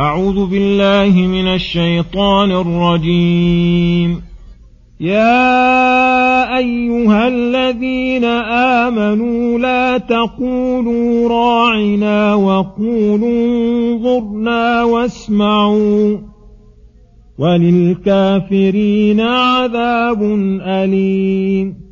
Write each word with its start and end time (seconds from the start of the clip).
أعوذ 0.00 0.46
بالله 0.46 1.26
من 1.26 1.48
الشيطان 1.48 2.52
الرجيم. 2.52 4.22
يا 5.00 6.56
أيها 6.58 7.28
الذين 7.28 8.24
آمنوا 8.84 9.58
لا 9.58 9.98
تقولوا 9.98 11.28
راعنا 11.28 12.34
وقولوا 12.34 13.28
انظرنا 13.28 14.82
واسمعوا. 14.82 16.18
وللكافرين 17.38 19.20
عذاب 19.20 20.22
أليم. 20.66 21.91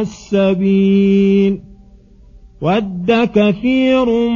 السبيل 0.00 1.60
ود 2.62 3.28
كثير 3.34 4.28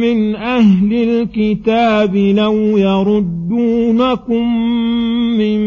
من 0.00 0.36
أهل 0.36 0.92
الكتاب 0.92 2.16
لو 2.16 2.78
يردونكم 2.78 4.46
من 5.38 5.60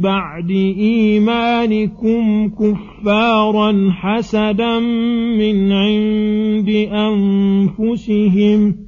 بعد 0.00 0.50
إيمانكم 0.78 2.48
كفارا 2.48 3.90
حسدا 3.90 4.78
من 5.38 5.72
عند 5.72 6.68
أنفسهم 6.92 8.87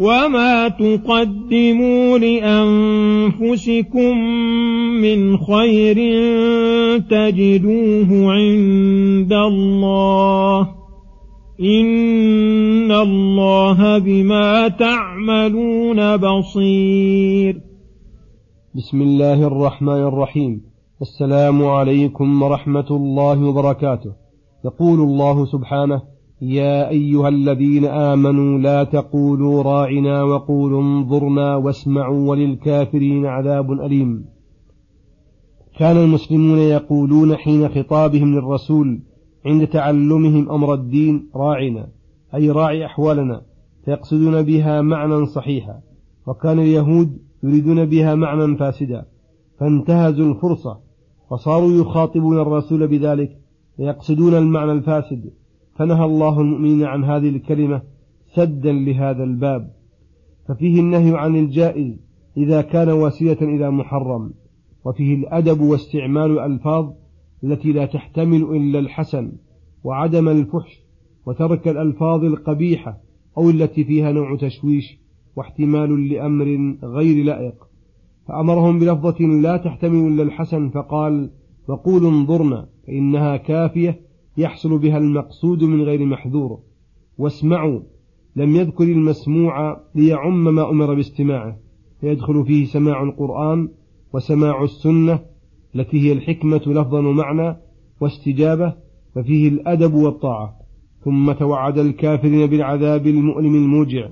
وما 0.00 0.68
تقدموا 0.68 2.18
لأنفسكم 2.18 4.18
من 5.02 5.38
خير 5.38 5.96
تجدوه 6.98 8.32
عند 8.32 9.32
الله 9.32 10.68
إن 11.60 12.92
الله 12.92 13.98
بما 13.98 14.68
تعملون 14.68 16.16
بصير. 16.16 17.60
بسم 18.74 19.02
الله 19.02 19.46
الرحمن 19.46 20.02
الرحيم. 20.08 20.77
السلام 21.02 21.64
عليكم 21.64 22.42
ورحمة 22.42 22.86
الله 22.90 23.44
وبركاته. 23.44 24.12
يقول 24.64 25.00
الله 25.00 25.44
سبحانه 25.44 26.02
يا 26.42 26.88
أيها 26.88 27.28
الذين 27.28 27.84
آمنوا 27.84 28.58
لا 28.58 28.84
تقولوا 28.84 29.62
راعنا 29.62 30.22
وقولوا 30.22 30.82
انظرنا 30.82 31.56
واسمعوا 31.56 32.28
وللكافرين 32.28 33.26
عذاب 33.26 33.72
أليم. 33.72 34.24
كان 35.78 35.96
المسلمون 35.96 36.58
يقولون 36.58 37.36
حين 37.36 37.68
خطابهم 37.68 38.34
للرسول 38.34 39.00
عند 39.46 39.66
تعلمهم 39.66 40.50
أمر 40.50 40.74
الدين 40.74 41.30
راعنا 41.34 41.88
أي 42.34 42.50
راعي 42.50 42.86
أحوالنا 42.86 43.42
فيقصدون 43.84 44.42
بها 44.42 44.82
معنى 44.82 45.26
صحيحا. 45.26 45.80
وكان 46.26 46.58
اليهود 46.58 47.18
يريدون 47.42 47.84
بها 47.86 48.14
معنى 48.14 48.56
فاسدا 48.56 49.04
فانتهزوا 49.60 50.34
الفرصة 50.34 50.87
فصاروا 51.30 51.80
يخاطبون 51.80 52.38
الرسول 52.38 52.86
بذلك 52.86 53.38
ويقصدون 53.78 54.34
المعنى 54.34 54.72
الفاسد. 54.72 55.30
فنهى 55.76 56.04
الله 56.04 56.40
المؤمنين 56.40 56.84
عن 56.84 57.04
هذه 57.04 57.28
الكلمة 57.28 57.82
سدا 58.34 58.72
لهذا 58.72 59.24
الباب. 59.24 59.72
ففيه 60.48 60.80
النهي 60.80 61.18
عن 61.18 61.36
الجائز 61.36 61.96
إذا 62.36 62.62
كان 62.62 62.90
وسيلة 62.90 63.38
إلى 63.42 63.70
محرم. 63.70 64.30
وفيه 64.84 65.14
الأدب 65.14 65.60
واستعمال 65.60 66.30
الألفاظ 66.30 66.92
التي 67.44 67.72
لا 67.72 67.86
تحتمل 67.86 68.42
إلا 68.42 68.78
الحسن 68.78 69.32
وعدم 69.84 70.28
الفحش 70.28 70.82
وترك 71.26 71.68
الألفاظ 71.68 72.24
القبيحة 72.24 73.00
أو 73.38 73.50
التي 73.50 73.84
فيها 73.84 74.12
نوع 74.12 74.36
تشويش 74.36 74.98
واحتمال 75.36 76.08
لأمر 76.08 76.76
غير 76.82 77.24
لائق. 77.24 77.67
فأمرهم 78.28 78.78
بلفظة 78.78 79.24
لا 79.24 79.56
تحتمل 79.56 80.12
إلا 80.12 80.22
الحسن 80.22 80.68
فقال 80.68 81.30
وقولوا 81.68 82.10
انظرنا 82.10 82.68
فإنها 82.86 83.36
كافية 83.36 84.00
يحصل 84.36 84.78
بها 84.78 84.98
المقصود 84.98 85.64
من 85.64 85.82
غير 85.82 86.06
محذور. 86.06 86.58
واسمعوا 87.18 87.80
لم 88.36 88.56
يذكر 88.56 88.84
المسموع 88.84 89.80
ليعم 89.94 90.54
ما 90.54 90.70
أمر 90.70 90.94
باستماعه. 90.94 91.56
فيدخل 92.00 92.44
فيه 92.44 92.66
سماع 92.66 93.02
القرآن 93.02 93.68
وسماع 94.12 94.64
السنة 94.64 95.20
التي 95.74 96.00
هي 96.00 96.12
الحكمة 96.12 96.62
لفظا 96.66 96.98
ومعنى 96.98 97.56
واستجابة 98.00 98.74
ففيه 99.14 99.48
الأدب 99.48 99.94
والطاعة. 99.94 100.56
ثم 101.04 101.32
توعد 101.32 101.78
الكافرين 101.78 102.46
بالعذاب 102.46 103.06
المؤلم 103.06 103.54
الموجع 103.54 104.08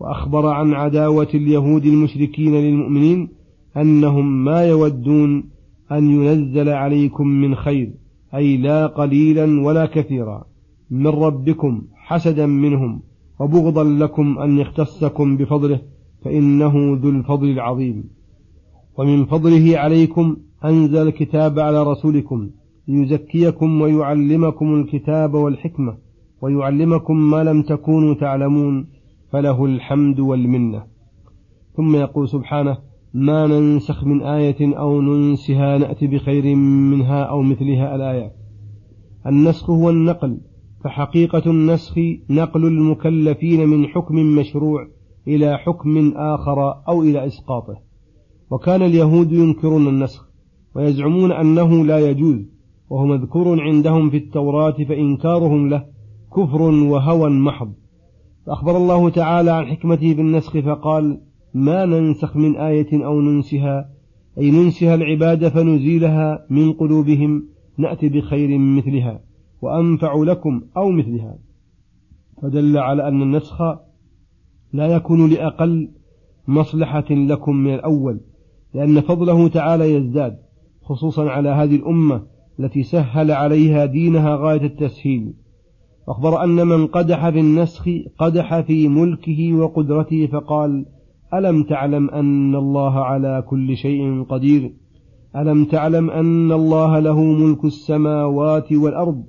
وأخبر 0.00 0.46
عن 0.46 0.72
عداوة 0.72 1.28
اليهود 1.34 1.86
المشركين 1.86 2.54
للمؤمنين 2.54 3.35
أنهم 3.76 4.44
ما 4.44 4.64
يودون 4.64 5.44
أن 5.92 6.10
ينزل 6.10 6.68
عليكم 6.68 7.26
من 7.28 7.54
خير 7.54 7.90
أي 8.34 8.56
لا 8.56 8.86
قليلا 8.86 9.60
ولا 9.66 9.86
كثيرا 9.86 10.44
من 10.90 11.06
ربكم 11.06 11.82
حسدا 11.94 12.46
منهم 12.46 13.00
وبغضا 13.40 13.84
لكم 13.84 14.38
أن 14.38 14.58
يختصكم 14.58 15.36
بفضله 15.36 15.80
فإنه 16.24 16.98
ذو 17.02 17.10
الفضل 17.10 17.50
العظيم. 17.50 18.04
ومن 18.98 19.24
فضله 19.24 19.78
عليكم 19.78 20.36
أنزل 20.64 21.08
الكتاب 21.08 21.58
على 21.58 21.82
رسولكم 21.82 22.50
ليزكيكم 22.88 23.80
ويعلمكم 23.80 24.74
الكتاب 24.74 25.34
والحكمة 25.34 25.96
ويعلمكم 26.42 27.30
ما 27.30 27.44
لم 27.44 27.62
تكونوا 27.62 28.14
تعلمون 28.14 28.86
فله 29.32 29.64
الحمد 29.64 30.20
والمنة. 30.20 30.82
ثم 31.76 31.96
يقول 31.96 32.28
سبحانه 32.28 32.85
ما 33.16 33.46
ننسخ 33.46 34.04
من 34.04 34.22
آية 34.22 34.78
أو 34.78 35.00
ننسها 35.00 35.78
نأتي 35.78 36.06
بخير 36.06 36.56
منها 36.56 37.22
أو 37.22 37.42
مثلها 37.42 37.94
الآيات 37.94 38.36
النسخ 39.26 39.70
هو 39.70 39.90
النقل 39.90 40.40
فحقيقة 40.84 41.50
النسخ 41.50 41.98
نقل 42.30 42.64
المكلفين 42.66 43.68
من 43.68 43.86
حكم 43.86 44.16
مشروع 44.16 44.88
إلى 45.28 45.58
حكم 45.58 46.12
آخر 46.16 46.74
أو 46.88 47.02
إلى 47.02 47.26
إسقاطه. 47.26 47.76
وكان 48.50 48.82
اليهود 48.82 49.32
ينكرون 49.32 49.88
النسخ 49.88 50.28
ويزعمون 50.74 51.32
أنه 51.32 51.84
لا 51.84 52.10
يجوز 52.10 52.40
وهو 52.90 53.06
مذكور 53.06 53.60
عندهم 53.60 54.10
في 54.10 54.16
التوراة 54.16 54.76
فإنكارهم 54.88 55.68
له 55.68 55.84
كفر 56.36 56.62
وهوى 56.62 57.30
محض. 57.30 57.72
فأخبر 58.46 58.76
الله 58.76 59.10
تعالى 59.10 59.50
عن 59.50 59.66
حكمته 59.66 60.14
بالنسخ 60.14 60.58
فقال 60.58 61.20
ما 61.56 61.84
ننسخ 61.84 62.36
من 62.36 62.56
آية 62.56 63.06
أو 63.06 63.20
ننسها 63.20 63.90
أي 64.38 64.50
ننسها 64.50 64.94
العبادة 64.94 65.50
فنزيلها 65.50 66.46
من 66.50 66.72
قلوبهم 66.72 67.48
نأتي 67.78 68.08
بخير 68.08 68.58
مثلها 68.58 69.20
وأنفع 69.62 70.14
لكم 70.14 70.62
أو 70.76 70.90
مثلها. 70.90 71.38
فدل 72.42 72.78
على 72.78 73.08
أن 73.08 73.22
النسخ 73.22 73.62
لا 74.72 74.86
يكون 74.86 75.30
لأقل 75.30 75.90
مصلحة 76.48 77.04
لكم 77.10 77.56
من 77.56 77.74
الأول 77.74 78.20
لأن 78.74 79.00
فضله 79.00 79.48
تعالى 79.48 79.94
يزداد 79.94 80.38
خصوصا 80.82 81.30
على 81.30 81.48
هذه 81.48 81.76
الأمة 81.76 82.22
التي 82.60 82.82
سهل 82.82 83.30
عليها 83.30 83.84
دينها 83.84 84.36
غاية 84.36 84.62
التسهيل. 84.66 85.32
أخبر 86.08 86.44
أن 86.44 86.66
من 86.66 86.86
قدح 86.86 87.28
في 87.30 87.40
النسخ 87.40 87.88
قدح 88.18 88.60
في 88.60 88.88
ملكه 88.88 89.52
وقدرته 89.52 90.26
فقال 90.26 90.86
ألم 91.34 91.62
تعلم 91.62 92.10
أن 92.10 92.54
الله 92.54 93.04
على 93.04 93.44
كل 93.48 93.76
شيء 93.76 94.22
قدير؟ 94.22 94.72
ألم 95.36 95.64
تعلم 95.64 96.10
أن 96.10 96.52
الله 96.52 96.98
له 96.98 97.20
ملك 97.22 97.64
السماوات 97.64 98.72
والأرض؟ 98.72 99.24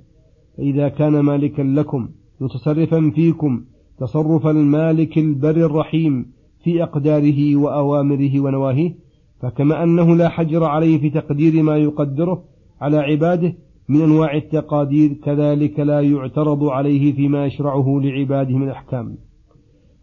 فإذا 0.56 0.88
كان 0.88 1.20
مالكا 1.20 1.62
لكم 1.62 2.08
متصرفا 2.40 3.12
فيكم 3.14 3.64
تصرف 3.98 4.46
المالك 4.46 5.18
البر 5.18 5.56
الرحيم 5.56 6.26
في 6.64 6.82
أقداره 6.82 7.56
وأوامره 7.56 8.40
ونواهيه 8.40 8.94
فكما 9.40 9.82
أنه 9.82 10.16
لا 10.16 10.28
حجر 10.28 10.64
عليه 10.64 10.98
في 10.98 11.10
تقدير 11.10 11.62
ما 11.62 11.76
يقدره 11.76 12.42
على 12.80 12.98
عباده 12.98 13.54
من 13.88 14.00
أنواع 14.00 14.36
التقادير 14.36 15.12
كذلك 15.12 15.80
لا 15.80 16.00
يعترض 16.00 16.64
عليه 16.64 17.14
فيما 17.14 17.46
يشرعه 17.46 18.00
لعباده 18.02 18.56
من 18.56 18.68
أحكام 18.68 19.16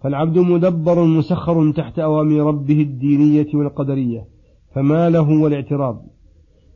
فالعبد 0.01 0.37
مدبر 0.37 1.05
مسخر 1.05 1.71
تحت 1.71 1.99
أوامر 1.99 2.47
ربه 2.47 2.81
الدينية 2.81 3.47
والقدرية 3.53 4.27
فما 4.75 5.09
له 5.09 5.41
والاعتراض. 5.41 6.05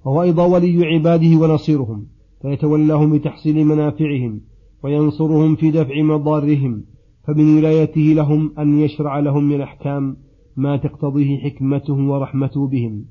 وهو 0.06 0.22
أيضا 0.22 0.46
ولي 0.46 0.86
عباده 0.86 1.38
ونصيرهم 1.38 2.06
فيتولاهم 2.42 3.18
بتحصيل 3.18 3.66
منافعهم 3.66 4.42
وينصرهم 4.84 5.56
في 5.56 5.72
دفع 5.72 6.02
مضارهم 6.02 6.84
فمن 7.28 7.58
ولايته 7.58 8.02
لهم 8.02 8.54
أن 8.60 8.80
يشرع 8.80 9.20
لهم 9.20 9.44
من 9.44 9.56
الأحكام 9.56 10.18
ما 10.58 10.78
تقتضيه 10.78 11.38
حكمته 11.38 11.94
ورحمته 11.94 12.68
بهم. 12.68 13.06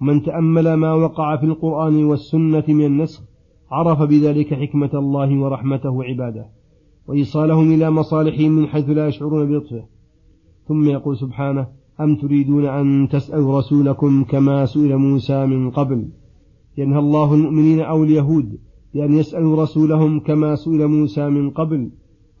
ومن 0.00 0.22
تأمل 0.22 0.74
ما 0.74 0.92
وقع 0.92 1.36
في 1.36 1.46
القرآن 1.46 2.04
والسنة 2.04 2.64
من 2.68 2.86
النسخ 2.86 3.22
عرف 3.70 4.02
بذلك 4.02 4.54
حكمة 4.54 4.90
الله 4.94 5.38
ورحمته 5.40 6.04
عباده. 6.04 6.46
وإيصالهم 7.08 7.72
إلى 7.72 7.90
مصالحهم 7.90 8.50
من 8.52 8.66
حيث 8.66 8.90
لا 8.90 9.06
يشعرون 9.08 9.46
بلطفه. 9.48 9.84
ثم 10.68 10.88
يقول 10.88 11.16
سبحانه 11.16 11.66
أم 12.00 12.16
تريدون 12.16 12.66
أن 12.66 13.08
تسألوا 13.08 13.58
رسولكم 13.58 14.24
كما 14.24 14.66
سئل 14.66 14.96
موسى 14.96 15.46
من 15.46 15.70
قبل؟ 15.70 16.08
ينهى 16.78 16.98
الله 16.98 17.34
المؤمنين 17.34 17.80
أو 17.80 18.04
اليهود 18.04 18.58
بأن 18.94 19.12
يسألوا 19.12 19.62
رسولهم 19.62 20.20
كما 20.20 20.54
سئل 20.54 20.86
موسى 20.86 21.28
من 21.28 21.50
قبل؟ 21.50 21.90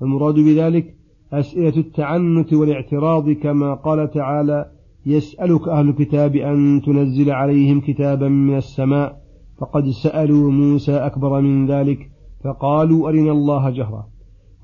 المراد 0.02 0.34
بذلك 0.34 0.94
أسئلة 1.32 1.76
التعنت 1.76 2.52
والاعتراض 2.52 3.30
كما 3.30 3.74
قال 3.74 4.10
تعالى 4.10 4.70
يسألك 5.06 5.68
أهل 5.68 5.88
الكتاب 5.88 6.36
أن 6.36 6.82
تنزل 6.86 7.30
عليهم 7.30 7.80
كتابا 7.80 8.28
من 8.28 8.56
السماء 8.56 9.20
فقد 9.58 9.88
سألوا 9.88 10.50
موسى 10.50 10.92
أكبر 10.92 11.40
من 11.40 11.66
ذلك 11.66 12.10
فقالوا 12.44 13.08
أرنا 13.08 13.32
الله 13.32 13.70
جهرا. 13.70 14.15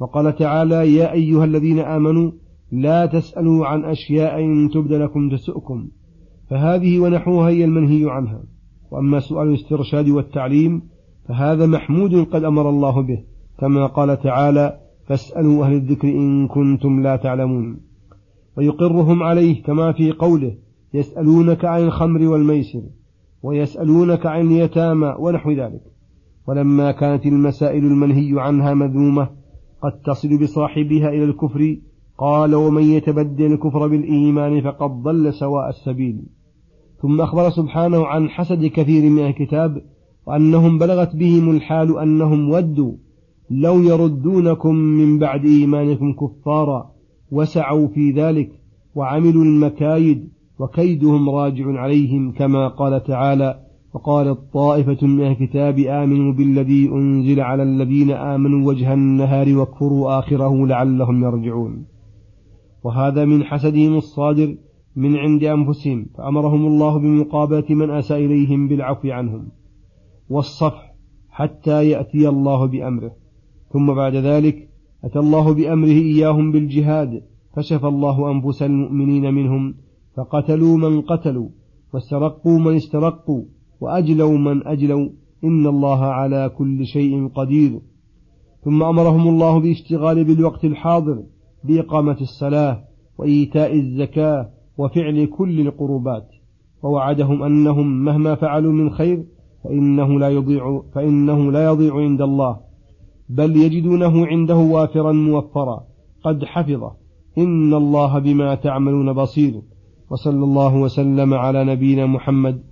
وقال 0.02 0.36
تعالى 0.36 0.94
يا 0.94 1.12
أيها 1.12 1.44
الذين 1.44 1.78
آمنوا 1.78 2.30
لا 2.72 3.06
تسألوا 3.06 3.66
عن 3.66 3.84
أشياء 3.84 4.40
إن 4.40 4.70
تبد 4.70 4.92
لكم 4.92 5.30
تسؤكم 5.30 5.88
فهذه 6.50 7.00
ونحوها 7.00 7.48
هي 7.48 7.64
المنهي 7.64 8.10
عنها 8.10 8.42
وأما 8.90 9.20
سؤال 9.20 9.48
الاسترشاد 9.48 10.08
والتعليم 10.08 10.82
فهذا 11.28 11.66
محمود 11.66 12.14
قد 12.14 12.44
أمر 12.44 12.68
الله 12.68 13.02
به 13.02 13.24
كما 13.58 13.86
قال 13.86 14.22
تعالى 14.22 14.80
فاسألوا 15.06 15.64
أهل 15.64 15.72
الذكر 15.72 16.08
إن 16.08 16.48
كنتم 16.48 17.02
لا 17.02 17.16
تعلمون 17.16 17.80
ويقرهم 18.56 19.22
عليه 19.22 19.62
كما 19.62 19.92
في 19.92 20.12
قوله 20.12 20.54
يسألونك 20.94 21.64
عن 21.64 21.80
الخمر 21.80 22.22
والميسر 22.22 22.82
ويسألونك 23.42 24.26
عن 24.26 24.46
اليتامى 24.46 25.14
ونحو 25.18 25.50
ذلك 25.50 25.82
ولما 26.46 26.92
كانت 26.92 27.26
المسائل 27.26 27.84
المنهي 27.84 28.40
عنها 28.40 28.74
مذمومة 28.74 29.41
قد 29.82 30.00
تصل 30.00 30.38
بصاحبها 30.38 31.08
إلى 31.08 31.24
الكفر. 31.24 31.76
قال 32.18 32.54
ومن 32.54 32.82
يتبدل 32.82 33.52
الكفر 33.52 33.88
بالإيمان 33.88 34.60
فقد 34.60 34.90
ضل 35.02 35.34
سواء 35.34 35.68
السبيل. 35.68 36.22
ثم 37.02 37.20
أخبر 37.20 37.50
سبحانه 37.50 38.06
عن 38.06 38.28
حسد 38.28 38.66
كثير 38.66 39.10
من 39.10 39.26
الكتاب 39.26 39.82
وأنهم 40.26 40.78
بلغت 40.78 41.16
بهم 41.16 41.50
الحال 41.50 41.98
أنهم 41.98 42.50
ودوا 42.50 42.92
لو 43.50 43.82
يردونكم 43.82 44.74
من 44.74 45.18
بعد 45.18 45.44
إيمانكم 45.44 46.12
كفارا 46.12 46.90
وسعوا 47.30 47.88
في 47.88 48.10
ذلك 48.10 48.50
وعملوا 48.94 49.44
المكايد 49.44 50.28
وكيدهم 50.58 51.30
راجع 51.30 51.80
عليهم 51.80 52.32
كما 52.32 52.68
قال 52.68 53.04
تعالى 53.04 53.60
وقالت 53.94 54.38
طائفة 54.52 55.06
من 55.06 55.26
الكتاب 55.26 55.78
آمنوا 55.78 56.32
بالذي 56.32 56.88
أنزل 56.88 57.40
على 57.40 57.62
الذين 57.62 58.10
آمنوا 58.10 58.66
وجه 58.68 58.94
النهار 58.94 59.56
واكفروا 59.56 60.18
آخره 60.18 60.66
لعلهم 60.66 61.24
يرجعون. 61.24 61.84
وهذا 62.84 63.24
من 63.24 63.44
حسدهم 63.44 63.96
الصادر 63.96 64.56
من 64.96 65.16
عند 65.16 65.44
أنفسهم 65.44 66.06
فأمرهم 66.14 66.66
الله 66.66 66.98
بمقابلة 66.98 67.64
من 67.70 67.90
أساء 67.90 68.18
إليهم 68.18 68.68
بالعفو 68.68 69.10
عنهم 69.10 69.48
والصفح 70.30 70.94
حتى 71.30 71.88
يأتي 71.90 72.28
الله 72.28 72.66
بأمره. 72.66 73.12
ثم 73.72 73.94
بعد 73.94 74.14
ذلك 74.14 74.68
أتى 75.04 75.18
الله 75.18 75.54
بأمره 75.54 75.88
إياهم 75.88 76.52
بالجهاد 76.52 77.22
فشفى 77.56 77.86
الله 77.86 78.30
أنفس 78.30 78.62
المؤمنين 78.62 79.34
منهم 79.34 79.74
فقتلوا 80.16 80.76
من 80.76 81.00
قتلوا 81.00 81.48
واسترقوا 81.92 82.58
من 82.58 82.76
استرقوا 82.76 83.42
وأجلوا 83.82 84.38
من 84.38 84.66
أجلوا 84.66 85.08
إن 85.44 85.66
الله 85.66 86.04
على 86.04 86.50
كل 86.58 86.86
شيء 86.86 87.28
قدير. 87.28 87.80
ثم 88.64 88.82
أمرهم 88.82 89.28
الله 89.28 89.60
بالاشتغال 89.60 90.24
بالوقت 90.24 90.64
الحاضر 90.64 91.22
بإقامة 91.64 92.16
الصلاة 92.20 92.84
وإيتاء 93.18 93.74
الزكاة 93.74 94.50
وفعل 94.78 95.26
كل 95.26 95.60
القربات. 95.60 96.28
ووعدهم 96.82 97.42
أنهم 97.42 98.04
مهما 98.04 98.34
فعلوا 98.34 98.72
من 98.72 98.90
خير 98.90 99.24
فإنه 99.64 100.20
لا 100.20 100.28
يضيع 100.28 100.82
فإنه 100.94 101.52
لا 101.52 101.64
يضيع 101.64 101.96
عند 101.96 102.22
الله. 102.22 102.56
بل 103.28 103.56
يجدونه 103.56 104.26
عنده 104.26 104.56
وافرا 104.56 105.12
موفرا. 105.12 105.84
قد 106.24 106.44
حفظه. 106.44 106.92
إن 107.38 107.74
الله 107.74 108.18
بما 108.18 108.54
تعملون 108.54 109.12
بصير. 109.12 109.62
وصلى 110.10 110.44
الله 110.44 110.76
وسلم 110.76 111.34
على 111.34 111.64
نبينا 111.64 112.06
محمد 112.06 112.71